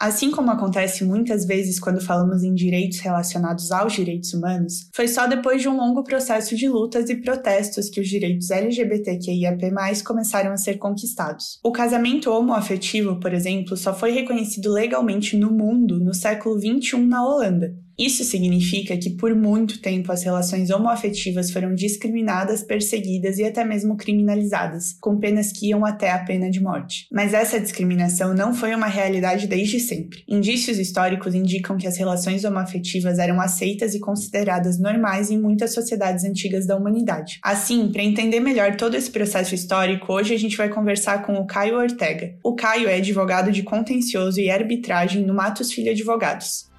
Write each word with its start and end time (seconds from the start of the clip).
Assim 0.00 0.30
como 0.30 0.50
acontece 0.50 1.04
muitas 1.04 1.44
vezes 1.44 1.78
quando 1.78 2.00
falamos 2.00 2.42
em 2.42 2.54
direitos 2.54 3.00
relacionados 3.00 3.70
aos 3.70 3.92
direitos 3.92 4.32
humanos, 4.32 4.88
foi 4.94 5.06
só 5.06 5.26
depois 5.26 5.60
de 5.60 5.68
um 5.68 5.76
longo 5.76 6.02
processo 6.02 6.56
de 6.56 6.70
lutas 6.70 7.10
e 7.10 7.16
protestos 7.16 7.90
que 7.90 8.00
os 8.00 8.08
direitos 8.08 8.50
LGBTQIAP+, 8.50 9.60
começaram 10.02 10.52
a 10.52 10.56
ser 10.56 10.78
conquistados. 10.78 11.60
O 11.62 11.70
casamento 11.70 12.30
homoafetivo, 12.30 13.20
por 13.20 13.34
exemplo, 13.34 13.76
só 13.76 13.92
foi 13.92 14.12
reconhecido 14.12 14.72
legalmente 14.72 15.36
no 15.36 15.50
mundo 15.50 16.00
no 16.00 16.14
século 16.14 16.58
XXI 16.58 16.96
na 16.96 17.22
Holanda, 17.22 17.70
isso 18.00 18.24
significa 18.24 18.96
que 18.96 19.10
por 19.10 19.34
muito 19.34 19.78
tempo 19.82 20.10
as 20.10 20.22
relações 20.22 20.70
homoafetivas 20.70 21.50
foram 21.50 21.74
discriminadas, 21.74 22.62
perseguidas 22.62 23.36
e 23.36 23.44
até 23.44 23.62
mesmo 23.62 23.94
criminalizadas, 23.94 24.96
com 24.98 25.18
penas 25.18 25.52
que 25.52 25.68
iam 25.68 25.84
até 25.84 26.10
a 26.10 26.24
pena 26.24 26.50
de 26.50 26.62
morte. 26.62 27.06
Mas 27.12 27.34
essa 27.34 27.60
discriminação 27.60 28.32
não 28.32 28.54
foi 28.54 28.74
uma 28.74 28.86
realidade 28.86 29.46
desde 29.46 29.78
sempre. 29.78 30.24
Indícios 30.26 30.78
históricos 30.78 31.34
indicam 31.34 31.76
que 31.76 31.86
as 31.86 31.98
relações 31.98 32.42
homoafetivas 32.42 33.18
eram 33.18 33.38
aceitas 33.38 33.94
e 33.94 34.00
consideradas 34.00 34.78
normais 34.78 35.30
em 35.30 35.38
muitas 35.38 35.74
sociedades 35.74 36.24
antigas 36.24 36.66
da 36.66 36.76
humanidade. 36.76 37.38
Assim, 37.42 37.92
para 37.92 38.02
entender 38.02 38.40
melhor 38.40 38.76
todo 38.76 38.96
esse 38.96 39.10
processo 39.10 39.54
histórico, 39.54 40.10
hoje 40.10 40.34
a 40.34 40.38
gente 40.38 40.56
vai 40.56 40.70
conversar 40.70 41.22
com 41.22 41.34
o 41.34 41.46
Caio 41.46 41.76
Ortega. 41.76 42.34
O 42.42 42.54
Caio 42.54 42.88
é 42.88 42.94
advogado 42.94 43.52
de 43.52 43.62
contencioso 43.62 44.40
e 44.40 44.50
arbitragem 44.50 45.26
no 45.26 45.34
Matos 45.34 45.70
Filho 45.70 45.90
Advogados. 45.90 46.69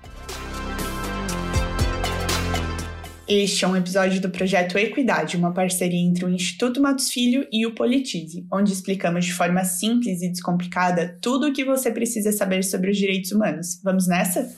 Este 3.34 3.64
é 3.64 3.68
um 3.70 3.78
episódio 3.78 4.20
do 4.20 4.30
projeto 4.30 4.78
Equidade, 4.78 5.38
uma 5.38 5.54
parceria 5.54 6.02
entre 6.02 6.26
o 6.26 6.30
Instituto 6.30 6.82
Matos 6.82 7.10
Filho 7.10 7.48
e 7.50 7.66
o 7.66 7.74
Politize, 7.74 8.46
onde 8.52 8.74
explicamos 8.74 9.24
de 9.24 9.34
forma 9.34 9.64
simples 9.64 10.22
e 10.22 10.30
descomplicada 10.30 11.18
tudo 11.22 11.48
o 11.48 11.54
que 11.54 11.64
você 11.64 11.90
precisa 11.92 12.34
saber 12.34 12.62
sobre 12.62 12.92
os 12.92 12.98
direitos 12.98 13.32
humanos. 13.32 13.80
Vamos 13.82 14.06
nessa? 14.06 14.54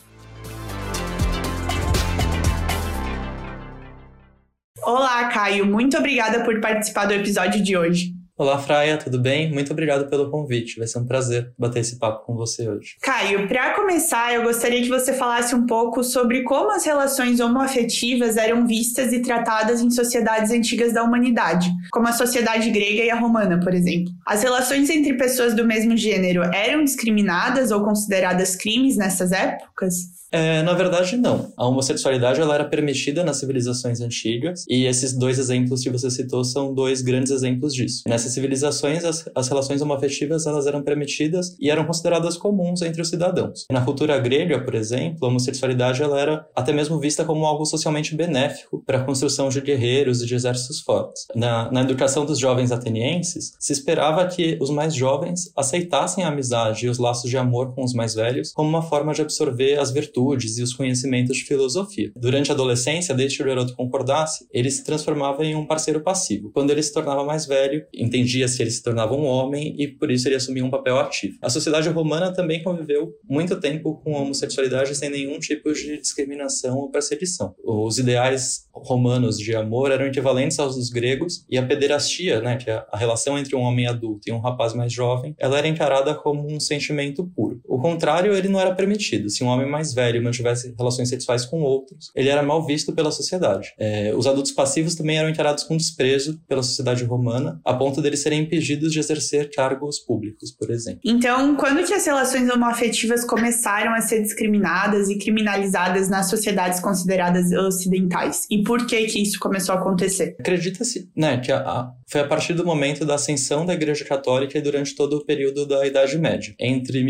Olá, 4.82 5.30
Caio. 5.30 5.68
Muito 5.68 5.96
obrigada 5.96 6.44
por 6.44 6.60
participar 6.60 7.06
do 7.06 7.14
episódio 7.14 7.62
de 7.62 7.78
hoje. 7.78 8.13
Olá, 8.36 8.58
Fraia, 8.58 8.98
tudo 8.98 9.20
bem? 9.20 9.54
Muito 9.54 9.72
obrigado 9.72 10.10
pelo 10.10 10.32
convite. 10.32 10.80
Vai 10.80 10.88
ser 10.88 10.98
um 10.98 11.06
prazer 11.06 11.54
bater 11.56 11.82
esse 11.82 12.00
papo 12.00 12.26
com 12.26 12.36
você 12.36 12.68
hoje. 12.68 12.96
Caio, 13.00 13.48
para 13.48 13.76
começar, 13.76 14.34
eu 14.34 14.42
gostaria 14.42 14.82
que 14.82 14.90
você 14.90 15.14
falasse 15.14 15.54
um 15.54 15.68
pouco 15.68 16.04
sobre 16.04 16.42
como 16.42 16.72
as 16.72 16.84
relações 16.84 17.40
homoafetivas 17.40 18.36
eram 18.36 18.66
vistas 18.66 19.14
e 19.14 19.22
tratadas 19.22 19.82
em 19.82 19.92
sociedades 19.92 20.50
antigas 20.50 20.92
da 20.92 21.04
humanidade, 21.04 21.72
como 21.92 22.08
a 22.08 22.12
sociedade 22.12 22.72
grega 22.72 23.04
e 23.04 23.12
a 23.12 23.20
romana, 23.20 23.60
por 23.60 23.72
exemplo. 23.72 24.12
As 24.26 24.42
relações 24.42 24.90
entre 24.90 25.14
pessoas 25.14 25.54
do 25.54 25.64
mesmo 25.64 25.96
gênero 25.96 26.42
eram 26.56 26.84
discriminadas 26.84 27.70
ou 27.70 27.84
consideradas 27.84 28.56
crimes 28.56 28.98
nessas 28.98 29.32
épocas? 29.32 30.23
É, 30.34 30.64
na 30.64 30.74
verdade, 30.74 31.16
não. 31.16 31.54
A 31.56 31.68
homossexualidade 31.68 32.42
ela 32.42 32.56
era 32.56 32.66
permitida 32.66 33.24
nas 33.24 33.38
civilizações 33.38 34.02
antigas, 34.02 34.66
e 34.68 34.86
esses 34.86 35.14
dois 35.14 35.38
exemplos 35.38 35.84
que 35.84 35.92
você 35.92 36.10
citou 36.10 36.44
são 36.44 36.74
dois 36.74 37.04
grandes 37.04 37.32
exemplos 37.32 37.72
disso. 37.72 38.02
Nessas 38.08 38.34
civilizações, 38.34 39.06
as, 39.06 39.30
as 39.36 39.48
relações 39.48 39.84
homoafetivas 39.84 40.48
elas 40.48 40.66
eram 40.66 40.82
permitidas 40.82 41.56
e 41.60 41.70
eram 41.70 41.86
consideradas 41.86 42.36
comuns 42.36 42.82
entre 42.82 43.00
os 43.00 43.10
cidadãos. 43.10 43.68
Na 43.72 43.82
cultura 43.82 44.18
grega, 44.18 44.60
por 44.60 44.74
exemplo, 44.74 45.20
a 45.24 45.28
homossexualidade 45.28 46.02
ela 46.02 46.20
era 46.20 46.48
até 46.56 46.74
mesmo 46.74 47.00
vista 47.00 47.24
como 47.24 47.46
algo 47.46 47.64
socialmente 47.64 48.16
benéfico 48.16 48.84
para 48.88 48.98
a 48.98 49.04
construção 49.04 49.50
de 49.50 49.62
guerreiros 49.62 50.24
e 50.24 50.26
de 50.26 50.34
exércitos 50.34 50.82
fortes. 50.82 51.28
Na, 51.36 51.72
na 51.72 51.82
educação 51.82 52.26
dos 52.26 52.40
jovens 52.40 52.72
atenienses, 52.72 53.54
se 53.60 53.72
esperava 53.72 54.26
que 54.26 54.58
os 54.60 54.72
mais 54.72 54.96
jovens 54.96 55.52
aceitassem 55.56 56.24
a 56.24 56.30
amizade 56.30 56.88
e 56.88 56.90
os 56.90 56.98
laços 56.98 57.30
de 57.30 57.38
amor 57.38 57.76
com 57.76 57.84
os 57.84 57.94
mais 57.94 58.16
velhos 58.16 58.52
como 58.52 58.68
uma 58.68 58.82
forma 58.82 59.14
de 59.14 59.22
absorver 59.22 59.78
as 59.78 59.92
virtudes 59.92 60.23
virtudes 60.24 60.58
e 60.58 60.64
os 60.64 60.74
conhecimentos 60.74 61.38
de 61.38 61.44
filosofia. 61.44 62.12
Durante 62.16 62.52
a 62.52 62.54
adolescência, 62.54 63.14
desde 63.14 63.38
que 63.38 63.44
o 63.44 63.46
garoto 63.46 63.76
concordasse, 63.76 64.48
ele 64.52 64.70
se 64.70 64.84
transformava 64.84 65.44
em 65.44 65.56
um 65.56 65.66
parceiro 65.66 66.02
passivo. 66.02 66.52
Quando 66.52 66.72
ele 66.72 66.82
se 66.82 66.94
tornava 66.94 67.24
mais 67.24 67.46
velho, 67.46 67.86
entendia 67.94 68.48
se 68.48 68.62
ele 68.62 68.72
se 68.72 68.82
tornava 68.82 69.14
um 69.14 69.26
homem 69.26 69.76
e 69.78 69.88
por 69.88 70.10
isso 70.12 70.28
ele 70.28 70.36
assumia 70.36 70.64
um 70.64 70.70
papel 70.70 71.00
ativo. 71.00 71.38
A 71.42 71.50
sociedade 71.50 71.90
romana 71.90 72.34
também 72.34 72.64
conviveu 72.64 73.14
muito 73.28 73.60
tempo 73.60 73.96
com 74.04 74.16
a 74.16 74.22
homossexualidade 74.22 74.96
sem 74.96 75.10
nenhum 75.10 75.40
tipo 75.40 75.72
de 75.74 75.98
discriminação 75.98 76.78
ou 76.78 76.90
perseguição. 76.90 77.54
Os 77.64 77.98
ideais 77.98 78.68
romanos 78.74 79.38
de 79.38 79.56
amor 79.56 79.92
eram 79.92 80.06
equivalentes 80.06 80.60
aos 80.60 80.76
dos 80.76 80.90
gregos 80.90 81.46
e 81.50 81.58
a 81.58 81.66
pederastia, 81.66 82.42
né, 82.42 82.58
que 82.58 82.70
é 82.70 82.84
a 82.92 82.98
relação 82.98 83.38
entre 83.38 83.56
um 83.56 83.62
homem 83.62 83.88
adulto 83.88 84.28
e 84.28 84.32
um 84.32 84.40
rapaz 84.40 84.74
mais 84.74 84.92
jovem, 84.92 85.36
ela 85.38 85.58
era 85.58 85.68
encarada 85.68 86.14
como 86.16 86.48
um 86.48 86.60
sentimento 86.60 87.26
puro. 87.36 87.62
Contrário, 87.84 88.34
ele 88.34 88.48
não 88.48 88.62
era 88.62 88.74
permitido. 88.74 89.30
Se 89.30 89.44
um 89.44 89.48
homem 89.48 89.70
mais 89.70 89.94
velho 89.94 90.24
mantivesse 90.24 90.74
relações 90.78 91.10
sexuais 91.10 91.46
com 91.46 91.62
outros, 91.62 92.12
ele 92.16 92.30
era 92.30 92.42
mal 92.42 92.66
visto 92.66 92.94
pela 92.94 93.12
sociedade. 93.12 93.74
É, 93.78 94.14
os 94.16 94.26
adultos 94.26 94.54
passivos 94.54 94.96
também 94.96 95.18
eram 95.18 95.30
encarados 95.30 95.66
com 95.66 95.76
desprezo 95.76 96.40
pela 96.48 96.64
sociedade 96.64 97.04
romana, 97.04 97.60
a 97.66 97.74
ponto 97.74 98.02
deles 98.02 98.22
serem 98.22 98.44
impedidos 98.44 98.94
de 98.94 99.00
exercer 99.00 99.50
cargos 99.54 100.00
públicos, 100.00 100.50
por 100.52 100.72
exemplo. 100.72 101.02
Então, 101.04 101.58
quando 101.58 101.86
que 101.86 101.94
as 101.94 102.06
relações 102.06 102.50
homoafetivas 102.50 103.26
começaram 103.26 103.94
a 103.94 104.00
ser 104.00 104.22
discriminadas 104.22 105.10
e 105.10 105.18
criminalizadas 105.18 106.10
nas 106.10 106.30
sociedades 106.30 106.80
consideradas 106.80 107.52
ocidentais? 107.52 108.48
E 108.50 108.64
por 108.64 108.88
que 108.88 109.08
que 109.08 109.22
isso 109.22 109.38
começou 109.40 109.76
a 109.76 109.80
acontecer? 109.80 110.38
Acredita-se, 110.40 111.12
né, 111.14 111.38
que 111.40 111.52
a, 111.52 111.58
a, 111.58 111.92
foi 112.08 112.22
a 112.22 112.28
partir 112.28 112.54
do 112.54 112.66
momento 112.66 113.06
da 113.06 113.16
ascensão 113.16 113.66
da 113.66 113.74
Igreja 113.74 114.06
Católica 114.06 114.58
e 114.58 114.62
durante 114.62 114.96
todo 114.96 115.18
o 115.18 115.26
período 115.26 115.66
da 115.66 115.86
Idade 115.86 116.18
Média. 116.18 116.56
Entre 116.58 117.04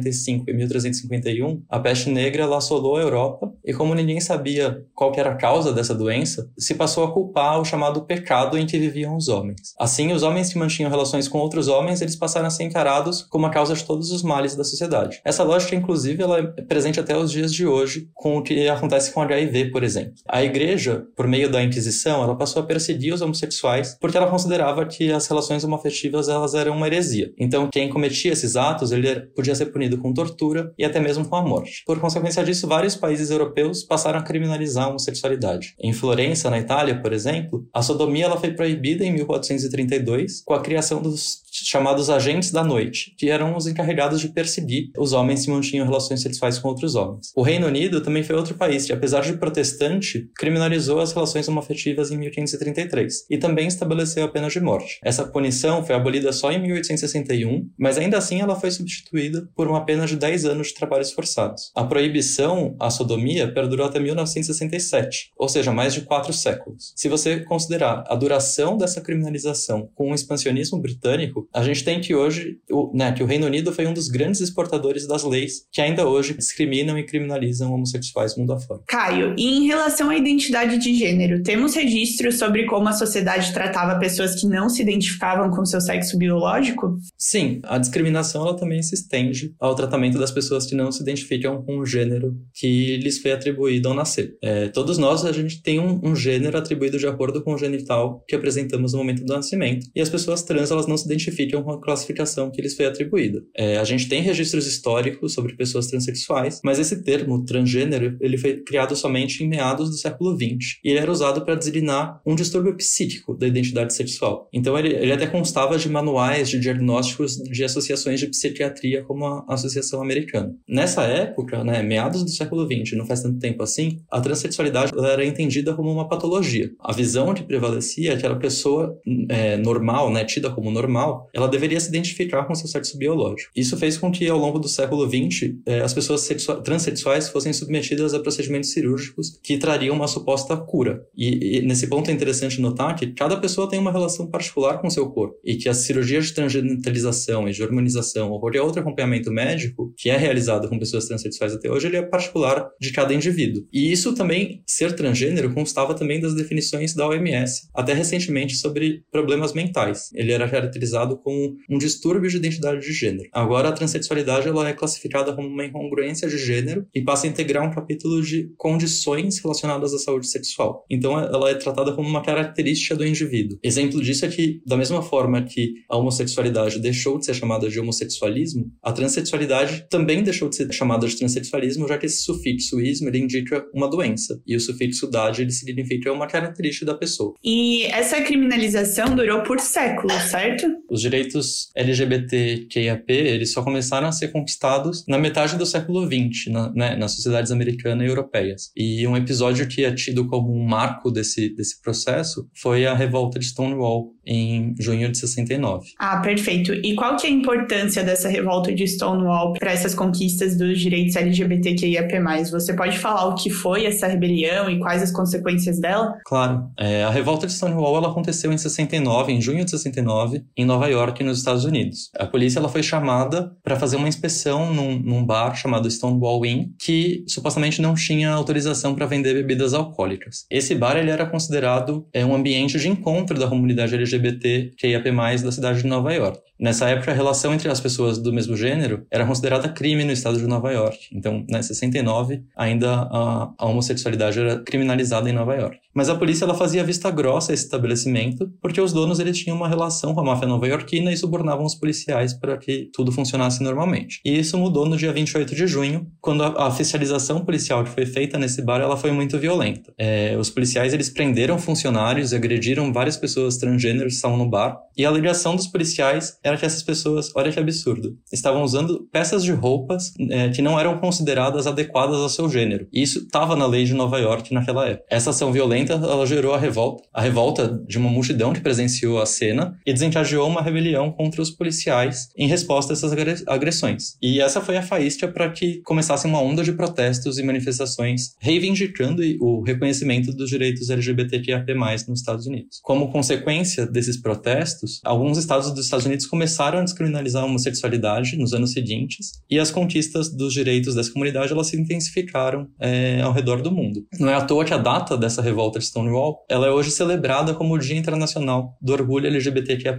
1345 0.00 0.50
e 0.50 0.54
1351, 0.54 1.62
a 1.68 1.78
peste 1.78 2.10
negra 2.10 2.46
assolou 2.56 2.96
a 2.96 3.00
Europa 3.00 3.52
e 3.64 3.72
como 3.72 3.94
ninguém 3.94 4.20
sabia 4.20 4.84
qual 4.94 5.12
era 5.16 5.30
a 5.30 5.36
causa 5.36 5.72
dessa 5.72 5.94
doença, 5.94 6.50
se 6.58 6.74
passou 6.74 7.04
a 7.04 7.12
culpar 7.12 7.60
o 7.60 7.64
chamado 7.64 8.02
pecado 8.02 8.58
em 8.58 8.66
que 8.66 8.78
viviam 8.78 9.16
os 9.16 9.28
homens. 9.28 9.74
Assim, 9.78 10.12
os 10.12 10.22
homens 10.22 10.52
que 10.52 10.58
mantinham 10.58 10.90
relações 10.90 11.28
com 11.28 11.38
outros 11.38 11.68
homens, 11.68 12.00
eles 12.00 12.16
passaram 12.16 12.46
a 12.46 12.50
ser 12.50 12.64
encarados 12.64 13.22
como 13.22 13.46
a 13.46 13.50
causa 13.50 13.74
de 13.74 13.84
todos 13.84 14.10
os 14.10 14.22
males 14.22 14.56
da 14.56 14.64
sociedade. 14.64 15.20
Essa 15.24 15.42
lógica, 15.42 15.76
inclusive, 15.76 16.22
ela 16.22 16.38
é 16.38 16.62
presente 16.62 16.98
até 16.98 17.16
os 17.16 17.30
dias 17.30 17.52
de 17.52 17.66
hoje 17.66 18.08
com 18.14 18.38
o 18.38 18.42
que 18.42 18.68
acontece 18.68 19.12
com 19.12 19.20
HIV, 19.20 19.66
por 19.70 19.82
exemplo. 19.82 20.14
A 20.28 20.42
igreja, 20.42 21.04
por 21.16 21.26
meio 21.26 21.50
da 21.50 21.62
Inquisição, 21.62 22.22
ela 22.22 22.36
passou 22.36 22.62
a 22.62 22.66
perseguir 22.66 23.12
os 23.12 23.20
homossexuais 23.20 23.96
porque 24.00 24.16
ela 24.16 24.30
considerava 24.30 24.86
que 24.86 25.12
as 25.12 25.26
relações 25.26 25.64
homoafetivas 25.64 26.28
elas 26.28 26.54
eram 26.54 26.76
uma 26.76 26.86
heresia. 26.86 27.32
Então, 27.38 27.68
quem 27.70 27.88
cometia 27.88 28.32
esses 28.32 28.56
atos, 28.56 28.92
ele 28.92 29.20
podia 29.34 29.54
ser 29.54 29.66
punido 29.66 29.79
com 29.98 30.12
tortura 30.12 30.72
e 30.78 30.84
até 30.84 31.00
mesmo 31.00 31.26
com 31.26 31.36
a 31.36 31.42
morte. 31.42 31.82
Por 31.86 31.98
consequência 32.00 32.44
disso, 32.44 32.66
vários 32.66 32.96
países 32.96 33.30
europeus 33.30 33.82
passaram 33.82 34.18
a 34.18 34.22
criminalizar 34.22 34.84
a 34.84 34.88
homossexualidade. 34.88 35.74
Em 35.78 35.92
Florença, 35.92 36.50
na 36.50 36.58
Itália, 36.58 37.00
por 37.00 37.12
exemplo, 37.12 37.66
a 37.72 37.82
sodomia 37.82 38.26
ela 38.26 38.36
foi 38.36 38.52
proibida 38.52 39.04
em 39.04 39.12
1432 39.12 40.42
com 40.44 40.54
a 40.54 40.60
criação 40.60 41.00
dos 41.00 41.42
chamados 41.64 42.10
agentes 42.10 42.50
da 42.50 42.64
noite, 42.64 43.14
que 43.16 43.30
eram 43.30 43.56
os 43.56 43.66
encarregados 43.66 44.20
de 44.20 44.28
perseguir 44.28 44.90
os 44.98 45.12
homens 45.12 45.44
que 45.44 45.50
mantinham 45.50 45.86
relações 45.86 46.22
sexuais 46.22 46.58
com 46.58 46.68
outros 46.68 46.94
homens. 46.94 47.32
O 47.34 47.42
Reino 47.42 47.66
Unido 47.66 48.00
também 48.00 48.22
foi 48.22 48.36
outro 48.36 48.54
país 48.54 48.86
que, 48.86 48.92
apesar 48.92 49.20
de 49.22 49.34
protestante, 49.34 50.28
criminalizou 50.36 51.00
as 51.00 51.12
relações 51.12 51.48
homoafetivas 51.48 52.10
em 52.10 52.18
1533 52.18 53.26
e 53.30 53.38
também 53.38 53.66
estabeleceu 53.66 54.24
a 54.24 54.28
pena 54.28 54.48
de 54.48 54.60
morte. 54.60 54.98
Essa 55.02 55.24
punição 55.26 55.84
foi 55.84 55.94
abolida 55.94 56.32
só 56.32 56.50
em 56.52 56.60
1861, 56.60 57.68
mas 57.78 57.98
ainda 57.98 58.18
assim 58.18 58.40
ela 58.40 58.58
foi 58.58 58.70
substituída 58.70 59.48
por 59.54 59.68
uma 59.68 59.84
pena 59.84 60.06
de 60.06 60.16
10 60.16 60.44
anos 60.44 60.68
de 60.68 60.74
trabalhos 60.74 61.12
forçados. 61.12 61.70
A 61.74 61.84
proibição 61.84 62.76
à 62.78 62.90
sodomia 62.90 63.52
perdurou 63.52 63.86
até 63.86 63.98
1967, 63.98 65.32
ou 65.36 65.48
seja, 65.48 65.72
mais 65.72 65.94
de 65.94 66.02
quatro 66.02 66.32
séculos. 66.32 66.92
Se 66.96 67.08
você 67.08 67.40
considerar 67.40 68.04
a 68.06 68.14
duração 68.14 68.76
dessa 68.76 69.00
criminalização 69.00 69.88
com 69.94 70.10
o 70.10 70.14
expansionismo 70.14 70.80
britânico, 70.80 71.48
a 71.52 71.62
gente 71.62 71.84
tem 71.84 72.00
que 72.00 72.14
hoje, 72.14 72.58
o, 72.70 72.90
né, 72.94 73.12
que 73.12 73.22
o 73.22 73.26
Reino 73.26 73.46
Unido 73.46 73.72
foi 73.72 73.86
um 73.86 73.92
dos 73.92 74.08
grandes 74.08 74.40
exportadores 74.40 75.06
das 75.06 75.24
leis 75.24 75.66
que 75.72 75.80
ainda 75.80 76.06
hoje 76.06 76.34
discriminam 76.34 76.98
e 76.98 77.04
criminalizam 77.04 77.72
homossexuais 77.72 78.36
mundo 78.36 78.52
afora. 78.52 78.80
Caio, 78.86 79.34
e 79.36 79.58
em 79.58 79.66
relação 79.66 80.10
à 80.10 80.16
identidade 80.16 80.78
de 80.78 80.94
gênero, 80.94 81.42
temos 81.42 81.74
registros 81.74 82.38
sobre 82.38 82.66
como 82.66 82.88
a 82.88 82.92
sociedade 82.92 83.52
tratava 83.52 83.98
pessoas 83.98 84.40
que 84.40 84.46
não 84.46 84.68
se 84.68 84.82
identificavam 84.82 85.50
com 85.50 85.64
seu 85.64 85.80
sexo 85.80 86.16
biológico? 86.16 86.96
Sim, 87.18 87.60
a 87.64 87.78
discriminação 87.78 88.46
ela 88.46 88.56
também 88.56 88.82
se 88.82 88.94
estende 88.94 89.54
ao 89.58 89.74
tratamento 89.74 90.18
das 90.18 90.30
pessoas 90.30 90.66
que 90.66 90.74
não 90.74 90.92
se 90.92 91.02
identificam 91.02 91.62
com 91.62 91.78
o 91.78 91.86
gênero 91.86 92.36
que 92.54 92.96
lhes 92.98 93.18
foi 93.18 93.32
atribuído 93.32 93.88
ao 93.88 93.94
nascer. 93.94 94.36
É, 94.42 94.68
todos 94.68 94.98
nós, 94.98 95.24
a 95.24 95.32
gente 95.32 95.62
tem 95.62 95.78
um, 95.80 96.00
um, 96.02 96.14
gênero 96.14 96.56
atribuído 96.56 96.98
de 96.98 97.06
acordo 97.06 97.42
com 97.42 97.54
o 97.54 97.58
genital 97.58 98.24
que 98.28 98.36
apresentamos 98.36 98.92
no 98.92 98.98
momento 98.98 99.24
do 99.24 99.32
nascimento, 99.32 99.86
e 99.94 100.00
as 100.00 100.08
pessoas 100.08 100.42
trans, 100.42 100.70
elas 100.70 100.86
não 100.86 100.96
se 100.96 101.06
identificam 101.06 101.39
com 101.62 101.72
a 101.72 101.80
classificação 101.80 102.50
que 102.50 102.60
lhes 102.60 102.74
foi 102.74 102.86
atribuída. 102.86 103.42
É, 103.56 103.78
a 103.78 103.84
gente 103.84 104.08
tem 104.08 104.22
registros 104.22 104.66
históricos 104.66 105.34
sobre 105.34 105.54
pessoas 105.54 105.86
transexuais, 105.86 106.60
mas 106.64 106.78
esse 106.78 107.02
termo, 107.02 107.44
transgênero, 107.44 108.16
ele 108.20 108.38
foi 108.38 108.58
criado 108.58 108.94
somente 108.96 109.42
em 109.44 109.48
meados 109.48 109.90
do 109.90 109.96
século 109.96 110.34
XX, 110.34 110.78
e 110.84 110.90
ele 110.90 110.98
era 110.98 111.10
usado 111.10 111.44
para 111.44 111.54
designar 111.54 112.20
um 112.24 112.34
distúrbio 112.34 112.76
psíquico 112.76 113.34
da 113.34 113.46
identidade 113.46 113.94
sexual. 113.94 114.48
Então, 114.52 114.78
ele, 114.78 114.94
ele 114.94 115.12
até 115.12 115.26
constava 115.26 115.78
de 115.78 115.88
manuais 115.88 116.48
de 116.48 116.58
diagnósticos 116.58 117.36
de 117.36 117.64
associações 117.64 118.20
de 118.20 118.26
psiquiatria, 118.26 119.02
como 119.02 119.24
a 119.26 119.44
Associação 119.48 120.02
Americana. 120.02 120.54
Nessa 120.68 121.02
época, 121.02 121.64
né, 121.64 121.82
meados 121.82 122.24
do 122.24 122.30
século 122.30 122.66
XX, 122.66 122.96
não 122.96 123.06
faz 123.06 123.22
tanto 123.22 123.38
tempo 123.38 123.62
assim, 123.62 124.00
a 124.10 124.20
transexualidade 124.20 124.92
era 124.96 125.24
entendida 125.24 125.74
como 125.74 125.90
uma 125.90 126.08
patologia. 126.08 126.70
A 126.80 126.92
visão 126.92 127.32
que 127.34 127.42
prevalecia 127.42 128.12
é 128.12 128.16
que 128.16 128.26
a 128.26 128.34
pessoa 128.34 128.98
é, 129.28 129.56
normal, 129.56 130.10
né, 130.12 130.24
tida 130.24 130.50
como 130.50 130.70
normal, 130.70 131.28
ela 131.32 131.48
deveria 131.48 131.80
se 131.80 131.88
identificar 131.88 132.44
com 132.44 132.54
seu 132.54 132.68
sexo 132.68 132.96
biológico. 132.96 133.50
Isso 133.54 133.76
fez 133.76 133.96
com 133.96 134.10
que, 134.10 134.28
ao 134.28 134.38
longo 134.38 134.58
do 134.58 134.68
século 134.68 135.08
XX, 135.08 135.54
é, 135.66 135.80
as 135.80 135.92
pessoas 135.92 136.28
transexuais 136.64 137.28
fossem 137.28 137.52
submetidas 137.52 138.14
a 138.14 138.20
procedimentos 138.20 138.72
cirúrgicos 138.72 139.38
que 139.42 139.58
trariam 139.58 139.94
uma 139.94 140.08
suposta 140.08 140.56
cura. 140.56 141.02
E, 141.16 141.58
e, 141.58 141.62
nesse 141.62 141.86
ponto 141.86 142.10
é 142.10 142.14
interessante 142.14 142.60
notar 142.60 142.94
que 142.96 143.08
cada 143.08 143.36
pessoa 143.36 143.68
tem 143.68 143.78
uma 143.78 143.92
relação 143.92 144.26
particular 144.26 144.80
com 144.80 144.90
seu 144.90 145.08
corpo 145.10 145.36
e 145.44 145.56
que 145.56 145.68
as 145.68 145.78
cirurgias 145.78 146.26
de 146.26 146.34
transgenitalização 146.34 147.48
e 147.48 147.52
de 147.52 147.62
hormonização 147.62 148.30
ou 148.30 148.40
qualquer 148.40 148.62
outro 148.62 148.80
acompanhamento 148.80 149.30
médico 149.30 149.92
que 149.96 150.10
é 150.10 150.16
realizado 150.16 150.68
com 150.68 150.78
pessoas 150.78 151.06
transexuais 151.06 151.54
até 151.54 151.70
hoje, 151.70 151.86
ele 151.86 151.96
é 151.96 152.02
particular 152.02 152.68
de 152.80 152.92
cada 152.92 153.14
indivíduo. 153.14 153.66
E 153.72 153.90
isso 153.90 154.14
também, 154.14 154.62
ser 154.66 154.94
transgênero, 154.94 155.52
constava 155.52 155.94
também 155.94 156.20
das 156.20 156.34
definições 156.34 156.94
da 156.94 157.06
OMS, 157.06 157.68
até 157.74 157.92
recentemente 157.92 158.56
sobre 158.56 159.02
problemas 159.10 159.52
mentais. 159.52 160.10
Ele 160.14 160.32
era 160.32 160.48
caracterizado 160.48 161.09
como 161.16 161.56
um 161.68 161.78
distúrbio 161.78 162.30
de 162.30 162.36
identidade 162.36 162.80
de 162.80 162.92
gênero. 162.92 163.28
Agora, 163.32 163.68
a 163.68 163.72
transexualidade 163.72 164.48
ela 164.48 164.68
é 164.68 164.72
classificada 164.72 165.34
como 165.34 165.48
uma 165.48 165.64
incongruência 165.64 166.28
de 166.28 166.38
gênero 166.38 166.86
e 166.94 167.02
passa 167.02 167.26
a 167.26 167.30
integrar 167.30 167.66
um 167.66 167.72
capítulo 167.72 168.22
de 168.22 168.52
condições 168.56 169.38
relacionadas 169.38 169.92
à 169.94 169.98
saúde 169.98 170.28
sexual. 170.28 170.84
Então, 170.90 171.18
ela 171.18 171.50
é 171.50 171.54
tratada 171.54 171.92
como 171.92 172.08
uma 172.08 172.22
característica 172.22 172.94
do 172.94 173.06
indivíduo. 173.06 173.58
Exemplo 173.62 174.00
disso 174.00 174.24
é 174.24 174.28
que, 174.28 174.60
da 174.66 174.76
mesma 174.76 175.02
forma 175.02 175.42
que 175.42 175.74
a 175.88 175.96
homossexualidade 175.96 176.78
deixou 176.78 177.18
de 177.18 177.26
ser 177.26 177.34
chamada 177.34 177.68
de 177.68 177.78
homossexualismo, 177.78 178.70
a 178.82 178.92
transexualidade 178.92 179.86
também 179.88 180.22
deixou 180.22 180.48
de 180.48 180.56
ser 180.56 180.72
chamada 180.72 181.06
de 181.06 181.16
transexualismo, 181.16 181.88
já 181.88 181.98
que 181.98 182.06
esse 182.06 182.22
sufixo 182.22 182.80
ismo 182.80 183.08
ele 183.08 183.18
indica 183.18 183.64
uma 183.74 183.88
doença 183.88 184.40
e 184.46 184.56
o 184.56 184.60
sufixo 184.60 185.06
dade 185.08 185.42
ele 185.42 185.50
significa 185.50 186.12
uma 186.12 186.26
característica 186.26 186.86
da 186.86 186.94
pessoa. 186.94 187.34
E 187.44 187.84
essa 187.86 188.20
criminalização 188.22 189.14
durou 189.14 189.42
por 189.42 189.60
séculos, 189.60 190.14
certo? 190.30 190.66
Os 191.00 191.02
direitos 191.02 191.70
LGBTQIAP 191.74 193.10
eles 193.10 193.52
só 193.54 193.62
começaram 193.62 194.06
a 194.06 194.12
ser 194.12 194.28
conquistados 194.28 195.06
na 195.08 195.16
metade 195.16 195.56
do 195.56 195.64
século 195.64 196.04
XX, 196.04 196.52
na, 196.52 196.70
né, 196.74 196.96
nas 196.96 197.12
sociedades 197.12 197.50
americanas 197.50 198.06
e 198.06 198.10
europeias. 198.10 198.70
E 198.76 199.06
um 199.06 199.16
episódio 199.16 199.66
que 199.66 199.82
é 199.82 199.92
tido 199.92 200.26
como 200.26 200.52
um 200.54 200.62
marco 200.62 201.10
desse, 201.10 201.48
desse 201.54 201.80
processo 201.80 202.46
foi 202.54 202.86
a 202.86 202.94
revolta 202.94 203.38
de 203.38 203.46
Stonewall 203.46 204.12
em 204.26 204.74
junho 204.78 205.10
de 205.10 205.16
69. 205.16 205.88
Ah, 205.98 206.18
perfeito. 206.18 206.74
E 206.74 206.94
qual 206.94 207.16
que 207.16 207.26
é 207.26 207.30
a 207.30 207.32
importância 207.32 208.04
dessa 208.04 208.28
revolta 208.28 208.72
de 208.74 208.86
Stonewall 208.86 209.54
para 209.54 209.72
essas 209.72 209.94
conquistas 209.94 210.56
dos 210.56 210.78
direitos 210.78 211.16
LGBTQIAP+. 211.16 212.10
Você 212.50 212.74
pode 212.74 212.98
falar 212.98 213.26
o 213.26 213.34
que 213.34 213.48
foi 213.48 213.86
essa 213.86 214.06
rebelião 214.06 214.68
e 214.68 214.78
quais 214.78 215.02
as 215.02 215.10
consequências 215.10 215.80
dela? 215.80 216.18
Claro. 216.26 216.70
É, 216.78 217.04
a 217.04 217.10
revolta 217.10 217.46
de 217.46 217.52
Stonewall 217.52 217.96
ela 217.96 218.10
aconteceu 218.10 218.52
em 218.52 218.58
69, 218.58 219.32
em 219.32 219.40
junho 219.40 219.64
de 219.64 219.70
69, 219.70 220.44
em 220.56 220.64
Nova 220.64 220.89
York, 220.90 221.22
nos 221.22 221.38
Estados 221.38 221.64
Unidos. 221.64 222.10
A 222.18 222.26
polícia 222.26 222.58
ela 222.58 222.68
foi 222.68 222.82
chamada 222.82 223.52
para 223.62 223.76
fazer 223.76 223.96
uma 223.96 224.08
inspeção 224.08 224.72
num, 224.72 224.98
num, 224.98 225.24
bar 225.24 225.54
chamado 225.54 225.90
Stonewall 225.90 226.44
Inn, 226.44 226.72
que 226.78 227.24
supostamente 227.26 227.80
não 227.80 227.94
tinha 227.94 228.30
autorização 228.30 228.94
para 228.94 229.06
vender 229.06 229.34
bebidas 229.34 229.74
alcoólicas. 229.74 230.46
Esse 230.50 230.74
bar 230.74 230.96
ele 230.96 231.10
era 231.10 231.26
considerado 231.26 232.06
é, 232.12 232.24
um 232.24 232.34
ambiente 232.34 232.78
de 232.78 232.88
encontro 232.88 233.38
da 233.38 233.48
comunidade 233.48 233.94
LGBT 233.94 234.72
QIAP+, 234.80 235.10
da 235.42 235.52
cidade 235.52 235.82
de 235.82 235.88
Nova 235.88 236.12
York. 236.12 236.49
Nessa 236.60 236.88
época, 236.88 237.10
a 237.10 237.14
relação 237.14 237.54
entre 237.54 237.70
as 237.70 237.80
pessoas 237.80 238.18
do 238.18 238.32
mesmo 238.32 238.56
gênero 238.56 239.06
era 239.10 239.24
considerada 239.24 239.68
crime 239.68 240.04
no 240.04 240.12
estado 240.12 240.38
de 240.38 240.46
Nova 240.46 240.70
York. 240.72 241.08
Então, 241.12 241.44
em 241.48 241.52
né, 241.52 241.62
69, 241.62 242.42
ainda 242.56 243.08
a, 243.10 243.50
a, 243.56 243.66
homossexualidade 243.66 244.38
era 244.38 244.60
criminalizada 244.60 245.30
em 245.30 245.32
Nova 245.32 245.54
York. 245.54 245.78
Mas 245.94 246.08
a 246.08 246.14
polícia 246.14 246.44
ela 246.44 246.54
fazia 246.54 246.84
vista 246.84 247.10
grossa 247.10 247.52
a 247.52 247.54
esse 247.54 247.64
estabelecimento, 247.64 248.50
porque 248.60 248.80
os 248.80 248.92
donos 248.92 249.18
eles 249.18 249.38
tinham 249.38 249.56
uma 249.56 249.68
relação 249.68 250.14
com 250.14 250.20
a 250.20 250.24
máfia 250.24 250.46
nova-iorquina 250.46 251.12
e 251.12 251.16
subornavam 251.16 251.64
os 251.64 251.74
policiais 251.74 252.32
para 252.32 252.56
que 252.56 252.88
tudo 252.92 253.10
funcionasse 253.10 253.62
normalmente. 253.62 254.20
E 254.24 254.38
isso 254.38 254.56
mudou 254.56 254.86
no 254.86 254.96
dia 254.96 255.12
28 255.12 255.54
de 255.54 255.66
junho, 255.66 256.06
quando 256.20 256.44
a, 256.44 256.64
a 256.64 256.68
oficialização 256.68 257.44
policial 257.44 257.82
que 257.82 257.90
foi 257.90 258.06
feita 258.06 258.38
nesse 258.38 258.62
bar 258.62 258.80
ela 258.80 258.96
foi 258.96 259.10
muito 259.10 259.38
violenta. 259.38 259.92
É, 259.98 260.36
os 260.38 260.50
policiais 260.50 260.94
eles 260.94 261.10
prenderam 261.10 261.58
funcionários 261.58 262.32
agrediram 262.32 262.92
várias 262.92 263.16
pessoas 263.16 263.56
transgêneros 263.56 264.12
que 264.12 264.16
estavam 264.16 264.36
no 264.36 264.48
bar, 264.48 264.78
e 264.96 265.04
a 265.04 265.08
alegação 265.08 265.56
dos 265.56 265.66
policiais 265.66 266.38
era 266.50 266.58
que 266.58 266.66
essas 266.66 266.82
pessoas, 266.82 267.30
olha 267.34 267.50
que 267.50 267.58
absurdo, 267.58 268.16
estavam 268.32 268.62
usando 268.62 269.08
peças 269.12 269.42
de 269.42 269.52
roupas 269.52 270.12
é, 270.28 270.50
que 270.50 270.62
não 270.62 270.78
eram 270.78 270.98
consideradas 270.98 271.66
adequadas 271.66 272.16
ao 272.16 272.28
seu 272.28 272.48
gênero. 272.48 272.86
E 272.92 273.02
isso 273.02 273.20
estava 273.20 273.56
na 273.56 273.66
lei 273.66 273.84
de 273.84 273.94
Nova 273.94 274.18
York 274.18 274.52
naquela 274.52 274.88
época. 274.88 275.06
Essa 275.10 275.30
ação 275.30 275.52
violenta, 275.52 275.94
ela 275.94 276.26
gerou 276.26 276.54
a 276.54 276.58
revolta, 276.58 277.04
a 277.12 277.20
revolta 277.20 277.80
de 277.86 277.98
uma 277.98 278.10
multidão 278.10 278.52
que 278.52 278.60
presenciou 278.60 279.20
a 279.20 279.26
cena 279.26 279.78
e 279.86 279.92
desencadeou 279.92 280.48
uma 280.48 280.62
rebelião 280.62 281.10
contra 281.12 281.40
os 281.40 281.50
policiais 281.50 282.28
em 282.36 282.46
resposta 282.46 282.92
a 282.92 282.94
essas 282.94 283.12
agressões. 283.46 284.16
E 284.20 284.40
essa 284.40 284.60
foi 284.60 284.76
a 284.76 284.82
faísca 284.82 285.28
para 285.28 285.50
que 285.50 285.80
começasse 285.82 286.26
uma 286.26 286.40
onda 286.40 286.62
de 286.62 286.72
protestos 286.72 287.38
e 287.38 287.42
manifestações 287.42 288.34
reivindicando 288.38 289.22
o 289.40 289.62
reconhecimento 289.62 290.32
dos 290.32 290.50
direitos 290.50 290.90
LGBTQIA+, 290.90 291.64
nos 292.08 292.20
Estados 292.20 292.46
Unidos. 292.46 292.80
Como 292.82 293.10
consequência 293.10 293.86
desses 293.86 294.16
protestos, 294.16 295.00
alguns 295.04 295.38
estados 295.38 295.72
dos 295.72 295.84
Estados 295.84 296.06
Unidos 296.06 296.26
começaram 296.26 296.39
a 296.44 296.82
descriminalizar 296.82 297.42
a 297.42 297.46
homossexualidade 297.46 298.36
nos 298.36 298.52
anos 298.52 298.72
seguintes 298.72 299.32
e 299.50 299.58
as 299.58 299.70
conquistas 299.70 300.34
dos 300.34 300.52
direitos 300.52 300.94
dessa 300.94 301.12
comunidade 301.12 301.52
elas 301.52 301.68
se 301.68 301.80
intensificaram 301.80 302.68
é, 302.80 303.20
ao 303.20 303.32
redor 303.32 303.62
do 303.62 303.70
mundo. 303.70 304.04
Não 304.18 304.28
é 304.28 304.34
à 304.34 304.42
toa 304.42 304.64
que 304.64 304.74
a 304.74 304.78
data 304.78 305.16
dessa 305.16 305.42
revolta 305.42 305.78
de 305.78 305.86
Stonewall 305.86 306.44
ela 306.48 306.66
é 306.66 306.70
hoje 306.70 306.90
celebrada 306.90 307.54
como 307.54 307.74
o 307.74 307.78
Dia 307.78 307.96
Internacional 307.96 308.76
do 308.80 308.92
Orgulho 308.92 309.26
LGBTQIA+. 309.26 309.96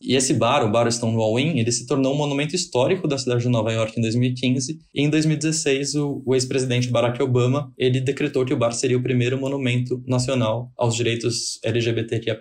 E 0.00 0.14
esse 0.14 0.34
bar, 0.34 0.64
o 0.64 0.70
Bar 0.70 0.90
Stonewall 0.90 1.38
Inn, 1.38 1.58
ele 1.58 1.72
se 1.72 1.86
tornou 1.86 2.14
um 2.14 2.16
monumento 2.16 2.54
histórico 2.54 3.06
da 3.08 3.18
cidade 3.18 3.42
de 3.42 3.48
Nova 3.48 3.72
York 3.72 3.98
em 3.98 4.02
2015 4.02 4.78
e 4.94 5.02
em 5.02 5.10
2016 5.10 5.94
o, 5.94 6.22
o 6.26 6.34
ex-presidente 6.34 6.88
Barack 6.88 7.22
Obama 7.22 7.72
ele 7.78 8.00
decretou 8.00 8.44
que 8.44 8.54
o 8.54 8.56
bar 8.56 8.72
seria 8.72 8.96
o 8.96 9.02
primeiro 9.02 9.38
monumento 9.38 10.02
nacional 10.06 10.72
aos 10.76 10.94
direitos 10.94 11.58
LGBTQIA+. 11.64 12.36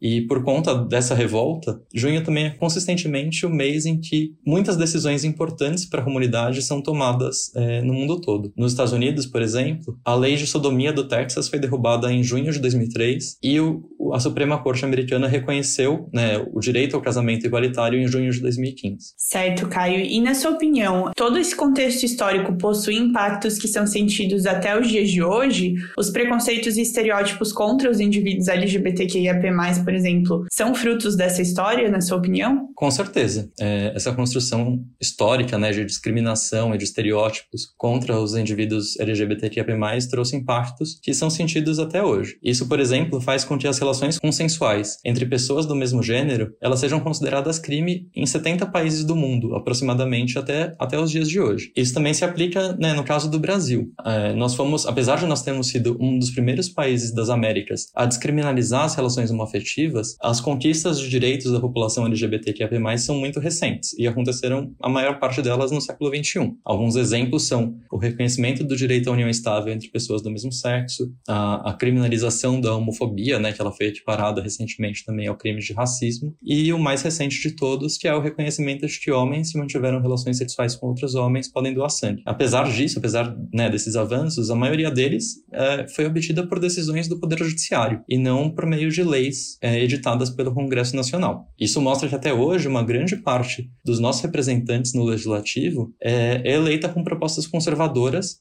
E 0.00 0.22
por 0.22 0.42
conta 0.42 0.74
dessa 0.74 1.14
revolta, 1.14 1.80
junho 1.94 2.22
também 2.22 2.46
é 2.46 2.50
consistentemente 2.92 3.44
o 3.46 3.50
mês 3.50 3.86
em 3.86 4.00
que 4.00 4.34
muitas 4.46 4.76
decisões 4.76 5.24
importantes 5.24 5.84
para 5.84 6.00
a 6.00 6.04
comunidade 6.04 6.62
são 6.62 6.80
tomadas 6.80 7.54
é, 7.54 7.82
no 7.82 7.92
mundo 7.92 8.20
todo. 8.20 8.52
Nos 8.56 8.72
Estados 8.72 8.92
Unidos, 8.92 9.26
por 9.26 9.42
exemplo, 9.42 9.98
a 10.04 10.14
lei 10.14 10.36
de 10.36 10.46
sodomia 10.46 10.92
do 10.92 11.06
Texas 11.06 11.48
foi 11.48 11.58
derrubada 11.58 12.12
em 12.12 12.22
em 12.22 12.24
junho 12.24 12.52
de 12.52 12.60
2003 12.60 13.38
e 13.42 13.60
o, 13.60 13.82
a 14.14 14.20
Suprema 14.20 14.62
Corte 14.62 14.84
americana 14.84 15.26
reconheceu 15.26 16.08
né, 16.12 16.38
o 16.52 16.60
direito 16.60 16.94
ao 16.94 17.02
casamento 17.02 17.44
igualitário 17.44 18.00
em 18.00 18.06
junho 18.06 18.30
de 18.30 18.40
2015. 18.40 19.14
Certo, 19.16 19.68
Caio. 19.68 20.00
E 20.00 20.20
na 20.20 20.34
sua 20.34 20.52
opinião, 20.52 21.10
todo 21.16 21.38
esse 21.38 21.54
contexto 21.54 22.04
histórico 22.04 22.56
possui 22.56 22.96
impactos 22.96 23.58
que 23.58 23.66
são 23.66 23.86
sentidos 23.86 24.46
até 24.46 24.78
os 24.78 24.88
dias 24.88 25.10
de 25.10 25.22
hoje? 25.22 25.74
Os 25.98 26.10
preconceitos 26.10 26.76
e 26.76 26.82
estereótipos 26.82 27.52
contra 27.52 27.90
os 27.90 27.98
indivíduos 27.98 28.48
LGBTQIAP+, 28.48 29.42
por 29.84 29.92
exemplo, 29.92 30.46
são 30.50 30.74
frutos 30.74 31.16
dessa 31.16 31.42
história, 31.42 31.90
na 31.90 32.00
sua 32.00 32.18
opinião? 32.18 32.68
Com 32.82 32.90
certeza. 32.90 33.48
É, 33.60 33.92
essa 33.94 34.12
construção 34.12 34.84
histórica 35.00 35.56
né, 35.56 35.70
de 35.70 35.84
discriminação 35.84 36.74
e 36.74 36.78
de 36.78 36.82
estereótipos 36.82 37.72
contra 37.78 38.18
os 38.18 38.34
indivíduos 38.34 38.98
LGBTQIAP+, 38.98 39.70
trouxe 40.10 40.34
impactos 40.34 40.98
que 41.00 41.14
são 41.14 41.30
sentidos 41.30 41.78
até 41.78 42.02
hoje. 42.02 42.38
Isso, 42.42 42.66
por 42.66 42.80
exemplo, 42.80 43.20
faz 43.20 43.44
com 43.44 43.56
que 43.56 43.68
as 43.68 43.78
relações 43.78 44.18
consensuais 44.18 44.98
entre 45.04 45.24
pessoas 45.26 45.64
do 45.64 45.76
mesmo 45.76 46.02
gênero 46.02 46.56
elas 46.60 46.80
sejam 46.80 46.98
consideradas 46.98 47.56
crime 47.56 48.08
em 48.16 48.26
70 48.26 48.66
países 48.66 49.04
do 49.04 49.14
mundo, 49.14 49.54
aproximadamente 49.54 50.36
até, 50.36 50.74
até 50.76 50.98
os 50.98 51.08
dias 51.08 51.28
de 51.28 51.38
hoje. 51.38 51.70
Isso 51.76 51.94
também 51.94 52.12
se 52.12 52.24
aplica 52.24 52.72
né, 52.80 52.94
no 52.94 53.04
caso 53.04 53.30
do 53.30 53.38
Brasil. 53.38 53.92
É, 54.04 54.32
nós 54.32 54.56
fomos, 54.56 54.86
apesar 54.86 55.20
de 55.20 55.26
nós 55.26 55.42
termos 55.42 55.68
sido 55.68 55.96
um 56.00 56.18
dos 56.18 56.32
primeiros 56.32 56.68
países 56.68 57.14
das 57.14 57.30
Américas 57.30 57.92
a 57.94 58.06
descriminalizar 58.06 58.86
as 58.86 58.96
relações 58.96 59.30
homoafetivas, 59.30 60.16
as 60.20 60.40
conquistas 60.40 60.98
de 60.98 61.08
direitos 61.08 61.52
da 61.52 61.60
população 61.60 62.06
LGBTQIA+, 62.06 62.61
são 63.02 63.16
muito 63.16 63.40
recentes 63.40 63.92
e 63.98 64.06
aconteceram 64.06 64.72
a 64.80 64.88
maior 64.88 65.18
parte 65.18 65.42
delas 65.42 65.70
no 65.70 65.80
século 65.80 66.14
XXI. 66.14 66.54
Alguns 66.64 66.96
exemplos 66.96 67.46
são 67.46 67.76
reconhecimento 68.02 68.64
do 68.64 68.76
direito 68.76 69.08
à 69.08 69.12
união 69.12 69.28
estável 69.28 69.72
entre 69.72 69.88
pessoas 69.88 70.22
do 70.22 70.30
mesmo 70.30 70.52
sexo, 70.52 71.12
a, 71.28 71.70
a 71.70 71.74
criminalização 71.74 72.60
da 72.60 72.74
homofobia, 72.74 73.38
né, 73.38 73.52
que 73.52 73.60
ela 73.60 73.72
foi 73.72 73.86
equiparada 73.86 74.42
recentemente 74.42 75.04
também 75.04 75.26
ao 75.26 75.36
crime 75.36 75.60
de 75.60 75.72
racismo, 75.72 76.34
e 76.42 76.72
o 76.72 76.78
mais 76.78 77.02
recente 77.02 77.40
de 77.40 77.54
todos, 77.54 77.96
que 77.96 78.08
é 78.08 78.14
o 78.14 78.20
reconhecimento 78.20 78.86
de 78.86 79.00
que 79.00 79.10
homens, 79.10 79.50
se 79.50 79.58
mantiveram 79.58 80.00
relações 80.00 80.38
sexuais 80.38 80.74
com 80.74 80.88
outros 80.88 81.14
homens, 81.14 81.50
podem 81.50 81.72
doar 81.72 81.90
sangue. 81.90 82.22
Apesar 82.26 82.70
disso, 82.70 82.98
apesar 82.98 83.36
né, 83.52 83.70
desses 83.70 83.96
avanços, 83.96 84.50
a 84.50 84.54
maioria 84.54 84.90
deles 84.90 85.36
é, 85.52 85.86
foi 85.88 86.06
obtida 86.06 86.46
por 86.46 86.58
decisões 86.58 87.08
do 87.08 87.18
Poder 87.18 87.38
Judiciário 87.38 88.02
e 88.08 88.18
não 88.18 88.50
por 88.50 88.66
meio 88.66 88.90
de 88.90 89.02
leis 89.02 89.58
é, 89.60 89.82
editadas 89.82 90.30
pelo 90.30 90.52
Congresso 90.52 90.96
Nacional. 90.96 91.48
Isso 91.58 91.80
mostra 91.80 92.08
que 92.08 92.14
até 92.14 92.32
hoje 92.32 92.68
uma 92.68 92.82
grande 92.82 93.16
parte 93.16 93.70
dos 93.84 93.98
nossos 93.98 94.22
representantes 94.22 94.94
no 94.94 95.04
Legislativo 95.04 95.92
é, 96.02 96.42
é 96.44 96.54
eleita 96.54 96.88
com 96.88 97.04
propostas 97.04 97.46
conservadoras 97.46 97.91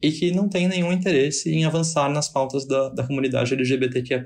e 0.01 0.11
que 0.11 0.31
não 0.31 0.47
tem 0.47 0.67
nenhum 0.67 0.91
interesse 0.91 1.51
em 1.51 1.65
avançar 1.65 2.09
nas 2.09 2.29
pautas 2.29 2.65
da, 2.65 2.89
da 2.89 3.03
comunidade 3.03 3.53
LGBTQIA+. 3.53 4.21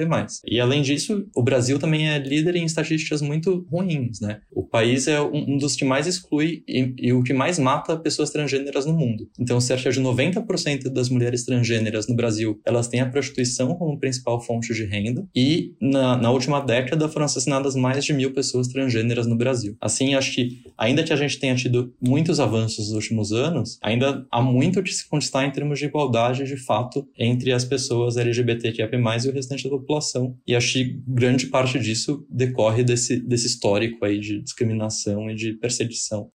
E 0.46 0.60
além 0.60 0.82
disso, 0.82 1.28
o 1.36 1.44
Brasil 1.44 1.80
também 1.80 2.10
é 2.10 2.18
líder 2.20 2.56
em 2.56 2.66
estatísticas 2.66 3.22
muito 3.22 3.66
ruins, 3.72 4.20
né? 4.20 4.40
O 4.52 4.64
país 4.64 5.08
é 5.08 5.22
um, 5.22 5.58
dos 5.58 5.76
que 5.76 5.86
mais 5.86 6.08
exclui 6.08 6.64
e, 6.68 6.94
e, 6.98 7.14
o 7.14 7.24
que 7.24 7.34
mais 7.34 7.60
mata 7.60 7.98
pessoas 7.98 8.30
transgêneras 8.30 8.86
no 8.86 8.94
mundo. 8.94 9.30
Então, 9.40 9.60
cerca 9.60 9.92
de 9.92 10.02
90% 10.02 10.90
das 10.90 11.10
mulheres 11.10 11.44
transgêneras 11.46 12.08
no 12.08 12.16
Brasil, 12.16 12.60
elas 12.66 12.88
têm 12.88 13.02
a 13.02 13.10
prostituição 13.10 13.76
como 13.76 14.00
principal 14.00 14.42
fonte 14.42 14.74
de 14.74 14.86
renda 14.86 15.26
e 15.36 15.74
na, 15.82 16.18
na 16.18 16.32
última 16.32 16.60
década 16.60 17.08
foram 17.10 17.26
assassinadas 17.26 17.76
mais 17.76 18.04
de 18.04 18.14
mil 18.14 18.34
pessoas 18.34 18.68
transgêneras 18.68 19.28
no 19.28 19.36
Brasil. 19.36 19.76
Assim, 19.82 20.16
acho 20.16 20.34
que 20.34 20.62
ainda 20.78 21.04
que 21.04 21.14
a 21.14 21.16
gente 21.16 21.40
tenha 21.40 21.56
tido 21.56 21.94
muitos 22.02 22.40
avanços 22.40 22.88
nos 22.88 22.96
últimos 22.96 23.32
anos, 23.32 23.78
ainda 23.82 24.26
há 24.32 24.42
muito 24.42 24.82
de 24.82 24.94
se 24.94 25.08
conquistar 25.16 25.46
em 25.46 25.52
termos 25.52 25.80
de 25.80 25.86
igualdade 25.86 26.44
de 26.44 26.58
fato 26.58 27.08
entre 27.18 27.52
as 27.52 27.64
pessoas 27.64 28.18
LGBTQIA+, 28.18 28.90
e 28.92 29.30
o 29.30 29.34
restante 29.34 29.64
da 29.64 29.70
população. 29.70 30.38
E 30.46 30.56
acho 30.56 30.74
que 30.74 31.02
grande 31.08 31.48
parte 31.48 31.80
disso 31.80 32.26
decorre 32.30 32.84
desse, 32.84 33.20
desse 33.20 33.48
histórico 33.48 34.04
aí 34.06 34.20
de 34.20 34.42
discriminação 34.42 35.30
e 35.30 35.36
de 35.36 35.54
perseguição. 35.54 36.30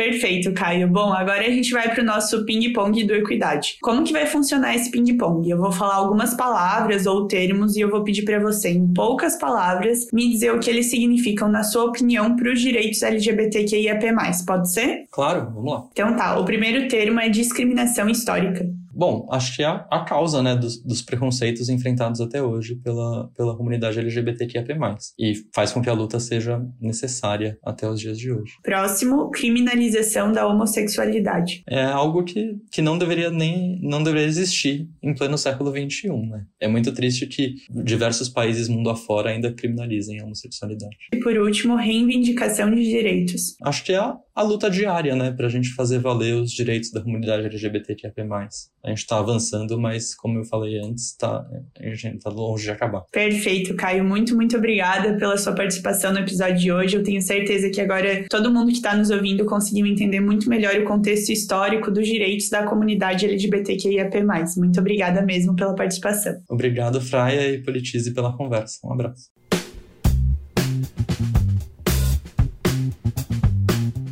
Perfeito, 0.00 0.50
Caio. 0.54 0.88
Bom, 0.88 1.12
agora 1.12 1.46
a 1.46 1.50
gente 1.50 1.74
vai 1.74 1.90
para 1.90 2.00
o 2.00 2.06
nosso 2.06 2.46
ping-pong 2.46 3.04
do 3.04 3.12
Equidade. 3.12 3.76
Como 3.82 4.02
que 4.02 4.14
vai 4.14 4.24
funcionar 4.24 4.74
esse 4.74 4.90
ping-pong? 4.90 5.46
Eu 5.46 5.58
vou 5.58 5.70
falar 5.70 5.96
algumas 5.96 6.32
palavras 6.32 7.04
ou 7.04 7.28
termos 7.28 7.76
e 7.76 7.82
eu 7.82 7.90
vou 7.90 8.02
pedir 8.02 8.22
para 8.22 8.38
você, 8.38 8.70
em 8.70 8.94
poucas 8.94 9.36
palavras, 9.36 10.06
me 10.10 10.30
dizer 10.30 10.54
o 10.54 10.58
que 10.58 10.70
eles 10.70 10.86
significam, 10.86 11.50
na 11.50 11.62
sua 11.62 11.84
opinião, 11.84 12.34
para 12.34 12.50
os 12.50 12.62
direitos 12.62 13.02
LGBTQIAP+. 13.02 14.06
Pode 14.46 14.72
ser? 14.72 15.04
Claro, 15.10 15.50
vamos 15.52 15.70
lá. 15.70 15.84
Então 15.92 16.16
tá, 16.16 16.38
o 16.38 16.46
primeiro 16.46 16.88
termo 16.88 17.20
é 17.20 17.28
discriminação 17.28 18.08
histórica. 18.08 18.66
Bom, 19.00 19.26
acho 19.30 19.56
que 19.56 19.62
é 19.62 19.64
a, 19.64 19.86
a 19.90 20.04
causa 20.04 20.42
né, 20.42 20.54
dos, 20.54 20.76
dos, 20.82 21.00
preconceitos 21.00 21.70
enfrentados 21.70 22.20
até 22.20 22.42
hoje 22.42 22.74
pela, 22.74 23.30
pela 23.34 23.56
comunidade 23.56 23.98
LGBTQIA+. 23.98 24.62
E 25.18 25.32
faz 25.54 25.72
com 25.72 25.80
que 25.80 25.88
a 25.88 25.94
luta 25.94 26.20
seja 26.20 26.62
necessária 26.78 27.56
até 27.64 27.88
os 27.88 27.98
dias 27.98 28.18
de 28.18 28.30
hoje. 28.30 28.52
Próximo, 28.62 29.30
criminalização 29.30 30.30
da 30.30 30.46
homossexualidade. 30.46 31.62
É 31.66 31.82
algo 31.82 32.24
que, 32.24 32.58
que 32.70 32.82
não 32.82 32.98
deveria 32.98 33.30
nem 33.30 33.80
não 33.82 34.02
deveria 34.02 34.28
existir 34.28 34.86
em 35.02 35.14
pleno 35.14 35.38
século 35.38 35.70
XXI. 35.70 36.10
Né? 36.10 36.44
É 36.60 36.68
muito 36.68 36.92
triste 36.92 37.26
que 37.26 37.54
diversos 37.70 38.28
países 38.28 38.68
mundo 38.68 38.90
afora 38.90 39.30
ainda 39.30 39.50
criminalizem 39.50 40.20
a 40.20 40.24
homossexualidade. 40.24 40.94
E 41.10 41.16
por 41.20 41.34
último, 41.38 41.74
reivindicação 41.74 42.70
de 42.74 42.84
direitos. 42.84 43.56
Acho 43.62 43.82
que 43.82 43.92
é 43.92 43.96
a, 43.96 44.14
a 44.34 44.42
luta 44.42 44.70
diária, 44.70 45.16
né, 45.16 45.30
para 45.30 45.46
a 45.46 45.50
gente 45.50 45.70
fazer 45.70 46.00
valer 46.00 46.34
os 46.34 46.52
direitos 46.52 46.90
da 46.90 47.00
comunidade 47.00 47.46
LGBTQIA+. 47.46 48.12
A 48.90 48.94
gente 48.94 49.04
está 49.04 49.18
avançando, 49.18 49.78
mas 49.78 50.14
como 50.14 50.38
eu 50.38 50.44
falei 50.44 50.78
antes, 50.78 51.14
tá, 51.16 51.46
a 51.78 51.94
gente 51.94 52.16
está 52.16 52.30
longe 52.30 52.64
de 52.64 52.70
acabar. 52.70 53.02
Perfeito, 53.12 53.74
Caio. 53.76 54.04
Muito, 54.04 54.34
muito 54.34 54.56
obrigada 54.56 55.16
pela 55.16 55.36
sua 55.36 55.54
participação 55.54 56.12
no 56.12 56.18
episódio 56.18 56.58
de 56.58 56.72
hoje. 56.72 56.96
Eu 56.96 57.02
tenho 57.02 57.22
certeza 57.22 57.70
que 57.70 57.80
agora 57.80 58.24
todo 58.28 58.52
mundo 58.52 58.68
que 58.68 58.76
está 58.76 58.96
nos 58.96 59.10
ouvindo 59.10 59.44
conseguiu 59.44 59.86
entender 59.86 60.20
muito 60.20 60.48
melhor 60.48 60.74
o 60.76 60.84
contexto 60.84 61.30
histórico 61.30 61.90
dos 61.90 62.06
direitos 62.06 62.48
da 62.48 62.64
comunidade 62.64 63.26
LGBTQIAP+. 63.26 64.22
Muito 64.56 64.80
obrigada 64.80 65.22
mesmo 65.22 65.54
pela 65.54 65.74
participação. 65.74 66.34
Obrigado, 66.48 67.00
Fraia 67.00 67.52
e 67.52 67.62
Politize 67.62 68.12
pela 68.12 68.36
conversa. 68.36 68.78
Um 68.84 68.92
abraço. 68.92 69.39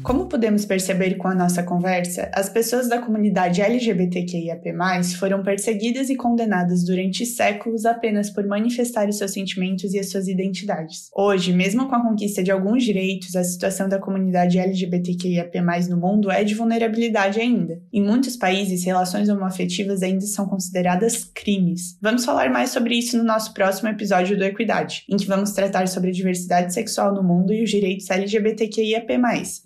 Como 0.09 0.25
podemos 0.25 0.65
perceber 0.65 1.17
com 1.17 1.29
a 1.29 1.35
nossa 1.35 1.63
conversa, 1.63 2.31
as 2.35 2.49
pessoas 2.49 2.89
da 2.89 2.99
comunidade 2.99 3.61
LGBTQIAP+, 3.61 4.73
foram 5.19 5.43
perseguidas 5.43 6.09
e 6.09 6.17
condenadas 6.17 6.83
durante 6.83 7.27
séculos 7.27 7.85
apenas 7.85 8.31
por 8.31 8.47
manifestar 8.47 9.07
os 9.07 9.19
seus 9.19 9.33
sentimentos 9.33 9.93
e 9.93 9.99
as 9.99 10.09
suas 10.09 10.27
identidades. 10.27 11.11
Hoje, 11.15 11.53
mesmo 11.53 11.87
com 11.91 11.95
a 11.95 12.03
conquista 12.03 12.43
de 12.43 12.51
alguns 12.51 12.85
direitos, 12.85 13.37
a 13.37 13.45
situação 13.45 13.87
da 13.87 13.99
comunidade 13.99 14.59
LGBTQIAP+, 14.59 15.61
no 15.91 15.99
mundo 15.99 16.31
é 16.31 16.43
de 16.43 16.55
vulnerabilidade 16.55 17.39
ainda. 17.39 17.79
Em 17.93 18.03
muitos 18.03 18.35
países, 18.35 18.85
relações 18.85 19.29
homoafetivas 19.29 20.03
ainda 20.03 20.25
são 20.25 20.47
consideradas 20.47 21.23
crimes. 21.35 21.99
Vamos 22.01 22.25
falar 22.25 22.49
mais 22.49 22.71
sobre 22.71 22.95
isso 22.95 23.19
no 23.19 23.25
nosso 23.25 23.53
próximo 23.53 23.91
episódio 23.91 24.39
do 24.39 24.45
Equidade, 24.45 25.05
em 25.07 25.19
que 25.19 25.27
vamos 25.27 25.53
tratar 25.53 25.87
sobre 25.87 26.09
a 26.09 26.15
diversidade 26.15 26.73
sexual 26.73 27.13
no 27.15 27.23
mundo 27.23 27.53
e 27.53 27.63
os 27.63 27.69
direitos 27.69 28.09
LGBTQIAP+. 28.09 29.13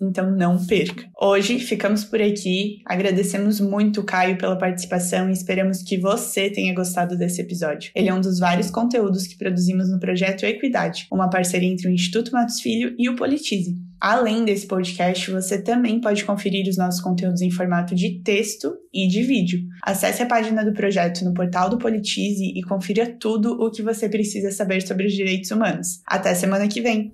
Então, 0.01 0.32
não 0.35 0.65
perca. 0.65 1.03
Hoje 1.19 1.59
ficamos 1.59 2.03
por 2.03 2.21
aqui. 2.21 2.81
Agradecemos 2.85 3.59
muito 3.59 4.03
Caio 4.03 4.37
pela 4.37 4.57
participação 4.57 5.29
e 5.29 5.33
esperamos 5.33 5.81
que 5.83 5.97
você 5.97 6.49
tenha 6.49 6.73
gostado 6.73 7.17
desse 7.17 7.41
episódio. 7.41 7.91
Ele 7.95 8.09
é 8.09 8.13
um 8.13 8.21
dos 8.21 8.39
vários 8.39 8.69
conteúdos 8.69 9.27
que 9.27 9.37
produzimos 9.37 9.89
no 9.89 9.99
projeto 9.99 10.43
Equidade, 10.43 11.07
uma 11.11 11.29
parceria 11.29 11.69
entre 11.69 11.87
o 11.87 11.91
Instituto 11.91 12.31
Matos 12.31 12.59
Filho 12.61 12.95
e 12.97 13.09
o 13.09 13.15
Politize. 13.15 13.77
Além 14.03 14.43
desse 14.43 14.67
podcast, 14.67 15.31
você 15.31 15.61
também 15.61 16.01
pode 16.01 16.25
conferir 16.25 16.67
os 16.67 16.75
nossos 16.75 16.99
conteúdos 16.99 17.41
em 17.41 17.49
formato 17.49 17.95
de 17.95 18.21
texto 18.21 18.75
e 18.93 19.07
de 19.07 19.23
vídeo. 19.23 19.61
Acesse 19.81 20.21
a 20.21 20.25
página 20.25 20.65
do 20.65 20.73
projeto 20.73 21.23
no 21.23 21.33
portal 21.33 21.69
do 21.69 21.77
Politize 21.77 22.51
e 22.53 22.61
confira 22.63 23.15
tudo 23.17 23.53
o 23.53 23.71
que 23.71 23.81
você 23.81 24.09
precisa 24.09 24.51
saber 24.51 24.85
sobre 24.85 25.07
os 25.07 25.13
direitos 25.13 25.51
humanos. 25.51 26.01
Até 26.05 26.35
semana 26.35 26.67
que 26.67 26.81
vem! 26.81 27.13